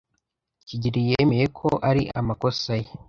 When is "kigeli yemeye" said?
0.67-1.45